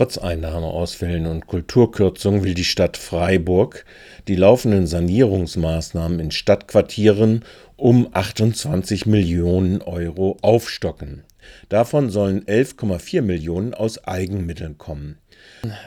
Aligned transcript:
Trotz 0.00 0.16
Einnahmeausfällen 0.16 1.26
und 1.26 1.46
Kulturkürzungen 1.46 2.42
will 2.42 2.54
die 2.54 2.64
Stadt 2.64 2.96
Freiburg 2.96 3.84
die 4.28 4.34
laufenden 4.34 4.86
Sanierungsmaßnahmen 4.86 6.20
in 6.20 6.30
Stadtquartieren 6.30 7.44
um 7.76 8.08
28 8.10 9.04
Millionen 9.04 9.82
Euro 9.82 10.38
aufstocken. 10.40 11.24
Davon 11.68 12.10
sollen 12.10 12.44
11,4 12.44 13.22
Millionen 13.22 13.74
aus 13.74 14.04
Eigenmitteln 14.04 14.78
kommen. 14.78 15.18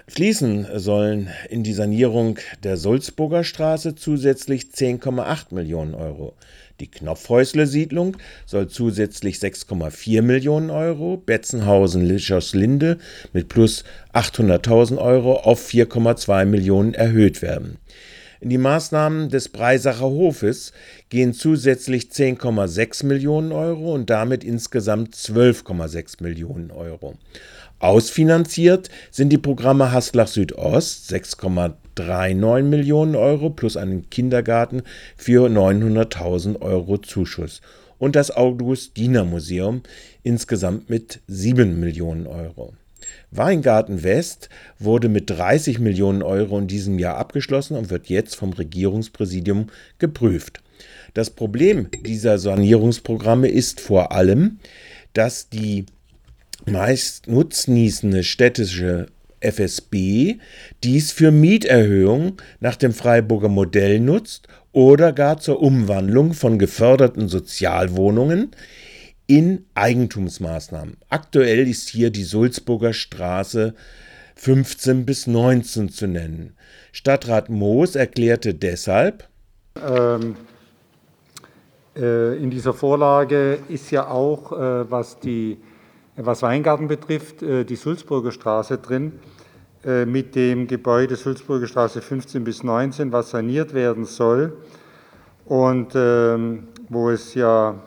Fließen 0.08 0.68
sollen 0.80 1.30
in 1.50 1.64
die 1.64 1.74
Sanierung 1.74 2.40
der 2.64 2.78
Sulzburger 2.78 3.44
Straße 3.44 3.96
zusätzlich 3.96 4.66
10,8 4.74 5.54
Millionen 5.54 5.96
Euro. 5.96 6.36
Die 6.80 6.90
Knopfhäusle-Siedlung 6.90 8.18
soll 8.46 8.68
zusätzlich 8.68 9.38
6,4 9.38 10.22
Millionen 10.22 10.70
Euro, 10.70 11.18
Betzenhausen-Lischers-Linde 11.18 12.98
mit 13.32 13.48
plus 13.48 13.84
800.000 14.14 14.98
Euro 14.98 15.38
auf 15.38 15.68
4,2 15.68 16.46
Millionen 16.46 16.94
erhöht 16.94 17.42
werden. 17.42 17.78
In 18.44 18.50
die 18.50 18.58
Maßnahmen 18.58 19.30
des 19.30 19.48
Breisacher 19.48 20.04
Hofes 20.04 20.74
gehen 21.08 21.34
zusätzlich 21.34 22.10
10,6 22.12 23.06
Millionen 23.06 23.54
Euro 23.54 23.94
und 23.94 24.10
damit 24.10 24.44
insgesamt 24.44 25.16
12,6 25.16 26.22
Millionen 26.22 26.70
Euro. 26.70 27.16
Ausfinanziert 27.80 28.90
sind 29.12 29.30
die 29.30 29.38
Programme 29.38 29.94
Haslach 29.94 30.28
Südost 30.28 31.10
6,39 31.10 32.64
Millionen 32.64 33.16
Euro 33.16 33.50
plus 33.50 33.78
einen 33.78 34.10
Kindergarten 34.10 34.82
für 35.16 35.48
900.000 35.48 36.60
Euro 36.60 36.98
Zuschuss 36.98 37.62
und 37.98 38.18
das 38.18 38.30
August-Diener 38.30 39.24
Museum 39.24 39.84
insgesamt 40.22 40.90
mit 40.90 41.22
7 41.28 41.80
Millionen 41.80 42.28
Euro. 42.28 42.74
Weingarten 43.32 44.04
West 44.04 44.50
wurde 44.80 45.10
mit 45.10 45.30
30 45.30 45.80
Millionen 45.80 46.22
Euro 46.22 46.60
in 46.60 46.68
diesem 46.68 47.00
Jahr 47.00 47.18
abgeschlossen 47.18 47.78
und 47.78 47.90
wird 47.90 48.08
jetzt 48.08 48.36
vom 48.36 48.54
Regierungspräsidium 48.54 49.68
geprüft. 50.00 50.62
Das 51.14 51.30
Problem 51.30 51.90
dieser 52.06 52.38
Sanierungsprogramme 52.38 53.48
ist 53.48 53.80
vor 53.80 54.12
allem, 54.12 54.60
dass 55.14 55.50
die 55.50 55.86
meist 56.66 57.28
nutznießende 57.28 58.24
städtische 58.24 59.08
FSB 59.44 60.36
dies 60.84 61.12
für 61.12 61.32
Mieterhöhungen 61.32 62.38
nach 62.60 62.76
dem 62.76 62.94
Freiburger 62.94 63.50
Modell 63.50 64.00
nutzt 64.00 64.48
oder 64.72 65.12
gar 65.12 65.40
zur 65.40 65.62
Umwandlung 65.62 66.34
von 66.34 66.58
geförderten 66.58 67.28
Sozialwohnungen 67.28 68.52
in 69.28 69.66
Eigentumsmaßnahmen. 69.76 70.98
Aktuell 71.10 71.68
ist 71.68 71.90
hier 71.90 72.10
die 72.10 72.24
Sulzburger 72.24 72.94
Straße 72.94 73.74
15 74.36 75.06
bis 75.06 75.28
19 75.28 75.90
zu 75.90 76.08
nennen. 76.08 76.56
Stadtrat 76.92 77.50
Moos 77.50 77.96
erklärte 77.96 78.54
deshalb, 78.54 79.28
ähm, 79.82 80.36
äh, 81.96 82.38
in 82.38 82.50
dieser 82.50 82.74
Vorlage 82.74 83.60
ist 83.70 83.92
ja 83.92 84.08
auch, 84.08 84.52
äh, 84.52 84.90
was, 84.90 85.20
die, 85.20 85.58
was 86.16 86.42
Weingarten 86.42 86.88
betrifft, 86.88 87.42
äh, 87.42 87.64
die 87.64 87.76
Sulzburger 87.76 88.32
Straße 88.32 88.78
drin 88.78 89.14
äh, 89.86 90.06
mit 90.06 90.36
dem 90.36 90.68
Gebäude 90.68 91.16
Sulzburger 91.16 91.68
Straße 91.68 92.02
15 92.02 92.44
bis 92.44 92.64
19, 92.64 93.12
was 93.12 93.32
saniert 93.32 93.74
werden 93.74 94.06
soll 94.06 94.58
und 95.46 95.94
ähm, 95.96 96.68
wo 96.90 97.10
es 97.10 97.34
ja 97.34 97.80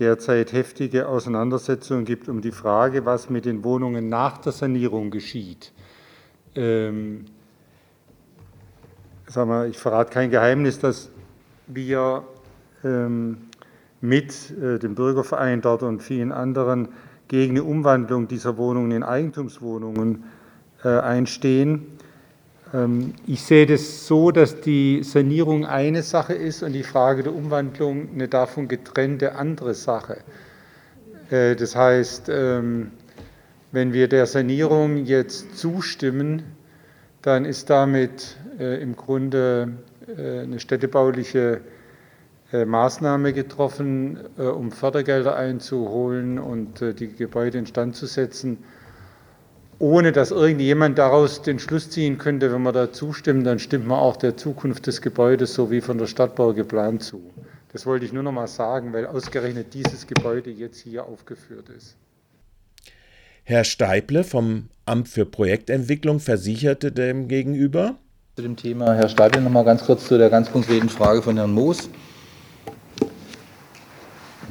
derzeit 0.00 0.52
heftige 0.52 1.06
Auseinandersetzungen 1.06 2.04
gibt 2.04 2.28
um 2.28 2.40
die 2.40 2.52
Frage, 2.52 3.04
was 3.04 3.30
mit 3.30 3.44
den 3.44 3.62
Wohnungen 3.62 4.08
nach 4.08 4.38
der 4.38 4.52
Sanierung 4.52 5.10
geschieht. 5.10 5.72
Ähm, 6.56 7.26
sag 9.26 9.46
mal, 9.46 9.68
ich 9.68 9.78
verrate 9.78 10.10
kein 10.10 10.30
Geheimnis, 10.30 10.78
dass 10.78 11.10
wir 11.66 12.24
ähm, 12.82 13.36
mit 14.00 14.50
äh, 14.50 14.78
dem 14.78 14.94
Bürgerverein 14.94 15.60
dort 15.60 15.82
und 15.82 16.02
vielen 16.02 16.32
anderen 16.32 16.88
gegen 17.28 17.52
eine 17.52 17.64
Umwandlung 17.64 18.26
dieser 18.26 18.56
Wohnungen 18.56 18.90
in 18.90 19.02
Eigentumswohnungen 19.02 20.24
äh, 20.82 20.88
einstehen. 20.88 21.86
Ähm, 22.72 23.14
ich 23.26 23.42
sehe 23.42 23.66
das 23.66 24.06
so, 24.06 24.30
dass 24.30 24.60
die 24.60 25.02
Sanierung 25.02 25.66
eine 25.66 26.02
Sache 26.02 26.34
ist 26.34 26.62
und 26.62 26.72
die 26.72 26.82
Frage 26.82 27.22
der 27.22 27.34
Umwandlung 27.34 28.10
eine 28.12 28.28
davon 28.28 28.68
getrennte 28.68 29.34
andere 29.34 29.74
Sache. 29.74 30.18
Äh, 31.30 31.56
das 31.56 31.76
heißt, 31.76 32.28
ähm, 32.28 32.92
wenn 33.72 33.92
wir 33.92 34.08
der 34.08 34.26
Sanierung 34.26 35.04
jetzt 35.04 35.56
zustimmen, 35.56 36.42
dann 37.22 37.44
ist 37.44 37.70
damit 37.70 38.36
äh, 38.58 38.82
im 38.82 38.96
Grunde 38.96 39.74
äh, 40.06 40.40
eine 40.40 40.60
städtebauliche 40.60 41.60
Maßnahme 42.52 43.32
getroffen, 43.32 44.18
um 44.36 44.72
Fördergelder 44.72 45.36
einzuholen 45.36 46.40
und 46.40 46.80
die 46.80 47.06
Gebäude 47.14 47.58
instand 47.58 47.94
zu 47.94 48.06
setzen 48.06 48.58
ohne 49.80 50.12
dass 50.12 50.30
irgendjemand 50.30 50.98
daraus 50.98 51.40
den 51.40 51.58
Schluss 51.58 51.90
ziehen 51.90 52.18
könnte, 52.18 52.52
wenn 52.52 52.62
man 52.62 52.74
da 52.74 52.92
zustimmt, 52.92 53.46
dann 53.46 53.58
stimmt 53.58 53.86
man 53.86 53.98
auch 53.98 54.18
der 54.18 54.36
Zukunft 54.36 54.86
des 54.86 55.00
Gebäudes 55.00 55.54
so 55.54 55.70
wie 55.70 55.80
von 55.80 55.96
der 55.96 56.06
Stadtbau 56.06 56.52
geplant 56.52 57.02
zu. 57.02 57.32
Das 57.72 57.86
wollte 57.86 58.04
ich 58.04 58.12
nur 58.12 58.22
noch 58.22 58.32
mal 58.32 58.46
sagen, 58.46 58.92
weil 58.92 59.06
ausgerechnet 59.06 59.72
dieses 59.72 60.06
Gebäude 60.06 60.50
jetzt 60.50 60.80
hier 60.80 61.04
aufgeführt 61.04 61.70
ist. 61.70 61.96
Herr 63.42 63.64
Steible 63.64 64.22
vom 64.22 64.68
Amt 64.84 65.08
für 65.08 65.24
Projektentwicklung 65.24 66.20
versicherte 66.20 66.92
dem 66.92 67.26
gegenüber. 67.26 67.96
Zu 68.36 68.42
dem 68.42 68.56
Thema, 68.56 68.94
Herr 68.94 69.08
Steible, 69.08 69.40
noch 69.40 69.50
mal 69.50 69.64
ganz 69.64 69.84
kurz 69.84 70.06
zu 70.06 70.18
der 70.18 70.28
ganz 70.28 70.52
konkreten 70.52 70.90
Frage 70.90 71.22
von 71.22 71.36
Herrn 71.38 71.52
Moos. 71.52 71.88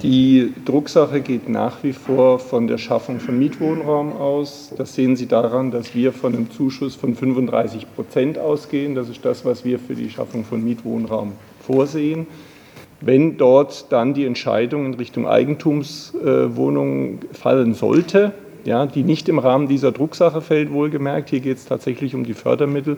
Die 0.01 0.53
Drucksache 0.63 1.19
geht 1.19 1.49
nach 1.49 1.83
wie 1.83 1.91
vor 1.91 2.39
von 2.39 2.67
der 2.67 2.77
Schaffung 2.77 3.19
von 3.19 3.37
Mietwohnraum 3.37 4.13
aus. 4.13 4.73
Das 4.77 4.95
sehen 4.95 5.17
Sie 5.17 5.27
daran, 5.27 5.71
dass 5.71 5.93
wir 5.93 6.13
von 6.13 6.33
einem 6.33 6.49
Zuschuss 6.49 6.95
von 6.95 7.15
35 7.15 7.85
Prozent 7.95 8.39
ausgehen. 8.39 8.95
Das 8.95 9.09
ist 9.09 9.25
das, 9.25 9.43
was 9.43 9.65
wir 9.65 9.77
für 9.77 9.95
die 9.95 10.09
Schaffung 10.09 10.45
von 10.45 10.63
Mietwohnraum 10.63 11.33
vorsehen. 11.59 12.27
Wenn 13.01 13.35
dort 13.35 13.91
dann 13.91 14.13
die 14.13 14.23
Entscheidung 14.23 14.85
in 14.85 14.93
Richtung 14.93 15.27
Eigentumswohnungen 15.27 17.19
fallen 17.33 17.73
sollte, 17.73 18.31
ja, 18.63 18.85
die 18.85 19.03
nicht 19.03 19.27
im 19.27 19.39
Rahmen 19.39 19.67
dieser 19.67 19.91
Drucksache 19.91 20.39
fällt, 20.39 20.71
wohlgemerkt, 20.71 21.29
hier 21.29 21.41
geht 21.41 21.57
es 21.57 21.65
tatsächlich 21.65 22.15
um 22.15 22.23
die 22.23 22.33
Fördermittel, 22.33 22.97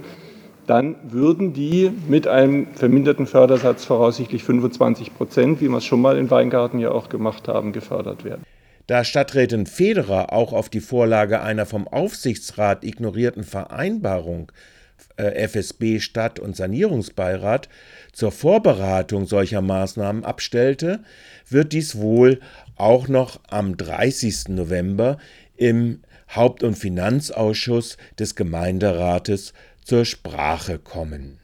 dann 0.67 0.95
würden 1.03 1.53
die 1.53 1.91
mit 2.07 2.27
einem 2.27 2.67
verminderten 2.73 3.27
Fördersatz 3.27 3.85
voraussichtlich 3.85 4.43
25 4.43 5.13
Prozent, 5.15 5.61
wie 5.61 5.69
wir 5.69 5.77
es 5.77 5.85
schon 5.85 6.01
mal 6.01 6.17
in 6.17 6.29
Weingarten 6.29 6.79
ja 6.79 6.91
auch 6.91 7.09
gemacht 7.09 7.47
haben, 7.47 7.73
gefördert 7.73 8.23
werden. 8.23 8.43
Da 8.87 9.03
Stadträtin 9.03 9.67
Federer 9.67 10.33
auch 10.33 10.53
auf 10.53 10.69
die 10.69 10.79
Vorlage 10.79 11.41
einer 11.41 11.65
vom 11.65 11.87
Aufsichtsrat 11.87 12.83
ignorierten 12.83 13.43
Vereinbarung 13.43 14.51
äh, 15.17 15.47
FSB 15.47 15.99
Stadt- 15.99 16.39
und 16.39 16.55
Sanierungsbeirat 16.55 17.69
zur 18.11 18.31
Vorberatung 18.31 19.25
solcher 19.25 19.61
Maßnahmen 19.61 20.25
abstellte, 20.25 21.03
wird 21.49 21.73
dies 21.73 21.97
wohl 21.97 22.39
auch 22.75 23.07
noch 23.07 23.39
am 23.49 23.77
30. 23.77 24.49
November 24.49 25.17
im 25.55 26.01
Haupt- 26.35 26.63
und 26.63 26.77
Finanzausschuss 26.77 27.97
des 28.17 28.35
Gemeinderates 28.35 29.53
zur 29.83 30.05
Sprache 30.05 30.79
kommen 30.79 31.40